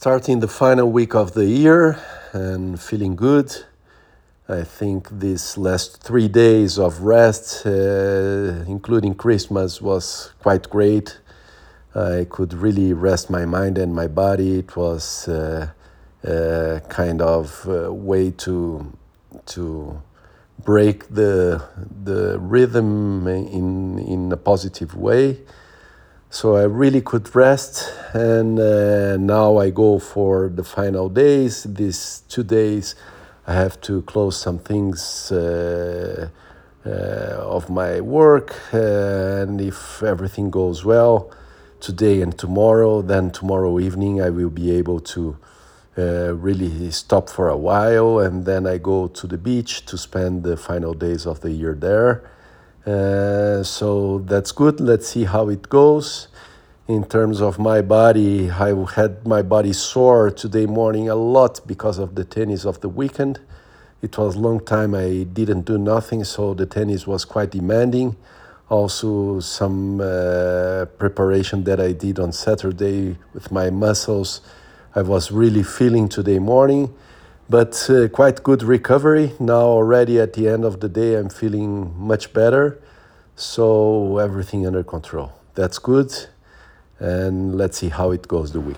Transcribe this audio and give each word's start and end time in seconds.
starting 0.00 0.40
the 0.40 0.48
final 0.48 0.92
week 0.92 1.14
of 1.14 1.32
the 1.32 1.46
year 1.46 1.98
and 2.34 2.78
feeling 2.78 3.16
good. 3.16 3.50
I 4.46 4.62
think 4.62 5.08
these 5.20 5.56
last 5.56 6.02
three 6.02 6.28
days 6.28 6.78
of 6.78 7.00
rest, 7.00 7.64
uh, 7.64 7.70
including 8.68 9.14
Christmas, 9.14 9.80
was 9.80 10.32
quite 10.42 10.68
great. 10.68 11.18
I 11.94 12.26
could 12.28 12.52
really 12.52 12.92
rest 12.92 13.30
my 13.30 13.46
mind 13.46 13.78
and 13.78 13.94
my 13.94 14.06
body. 14.06 14.58
It 14.58 14.76
was 14.76 15.28
uh, 15.28 15.68
a 16.22 16.82
kind 16.90 17.22
of 17.22 17.66
uh, 17.66 17.90
way 17.90 18.32
to 18.44 18.92
to 19.54 20.02
break 20.62 21.08
the 21.08 21.62
the 22.04 22.38
rhythm 22.38 23.26
in 23.26 23.98
in 23.98 24.30
a 24.30 24.36
positive 24.36 24.94
way 24.94 25.38
so 26.30 26.56
I 26.56 26.64
really 26.64 27.00
could 27.00 27.34
rest. 27.34 27.92
And 28.12 28.58
uh, 28.58 29.16
now 29.16 29.58
I 29.58 29.70
go 29.70 29.98
for 29.98 30.48
the 30.48 30.64
final 30.64 31.08
days. 31.08 31.64
These 31.64 32.22
two 32.28 32.44
days, 32.44 32.94
I 33.46 33.54
have 33.54 33.80
to 33.82 34.02
close 34.02 34.36
some 34.36 34.58
things 34.58 35.30
uh, 35.32 36.28
uh, 36.84 36.88
of 36.88 37.68
my 37.70 38.00
work. 38.00 38.54
and 38.72 39.60
if 39.60 40.02
everything 40.02 40.50
goes 40.50 40.84
well, 40.84 41.30
today 41.80 42.22
and 42.22 42.36
tomorrow, 42.38 43.02
then 43.02 43.30
tomorrow 43.30 43.78
evening 43.78 44.22
I 44.22 44.30
will 44.30 44.50
be 44.50 44.70
able 44.70 45.00
to. 45.14 45.36
Uh, 45.98 46.34
really 46.34 46.90
stop 46.90 47.30
for 47.30 47.48
a 47.48 47.56
while 47.56 48.18
and 48.18 48.44
then 48.44 48.66
I 48.66 48.76
go 48.76 49.06
to 49.06 49.26
the 49.26 49.38
beach 49.38 49.86
to 49.86 49.96
spend 49.96 50.42
the 50.42 50.54
final 50.54 50.92
days 50.92 51.24
of 51.24 51.40
the 51.40 51.50
year 51.50 51.74
there. 51.74 52.22
Uh, 52.86 53.62
so 53.62 54.18
that's 54.18 54.52
good. 54.52 54.78
Let's 54.78 55.08
see 55.08 55.24
how 55.24 55.48
it 55.48 55.70
goes. 55.70 56.28
In 56.88 57.04
terms 57.04 57.40
of 57.40 57.58
my 57.58 57.82
body, 57.82 58.48
I 58.48 58.72
had 58.94 59.26
my 59.26 59.42
body 59.42 59.72
sore 59.72 60.30
today 60.30 60.66
morning 60.66 61.08
a 61.08 61.16
lot 61.16 61.60
because 61.66 61.98
of 61.98 62.14
the 62.14 62.24
tennis 62.24 62.64
of 62.64 62.80
the 62.80 62.88
weekend. 62.88 63.40
It 64.02 64.16
was 64.16 64.36
a 64.36 64.38
long 64.38 64.60
time 64.60 64.94
I 64.94 65.24
didn't 65.24 65.62
do 65.62 65.78
nothing, 65.78 66.22
so 66.22 66.54
the 66.54 66.64
tennis 66.64 67.04
was 67.04 67.24
quite 67.24 67.50
demanding. 67.50 68.16
Also, 68.68 69.40
some 69.40 70.00
uh, 70.00 70.84
preparation 70.96 71.64
that 71.64 71.80
I 71.80 71.90
did 71.90 72.20
on 72.20 72.30
Saturday 72.32 73.16
with 73.34 73.50
my 73.50 73.68
muscles, 73.70 74.40
I 74.94 75.02
was 75.02 75.32
really 75.32 75.64
feeling 75.64 76.08
today 76.08 76.38
morning 76.38 76.94
but 77.48 77.88
uh, 77.90 78.08
quite 78.08 78.42
good 78.42 78.62
recovery. 78.62 79.32
Now, 79.38 79.62
already 79.62 80.18
at 80.18 80.32
the 80.32 80.48
end 80.48 80.64
of 80.64 80.80
the 80.80 80.88
day, 80.88 81.14
I'm 81.14 81.28
feeling 81.28 81.94
much 81.96 82.32
better. 82.32 82.80
So, 83.36 84.18
everything 84.18 84.66
under 84.66 84.82
control. 84.82 85.32
That's 85.54 85.78
good. 85.78 86.12
And 86.98 87.56
let's 87.56 87.78
see 87.78 87.88
how 87.88 88.10
it 88.12 88.26
goes 88.26 88.52
the 88.52 88.60
week. 88.60 88.76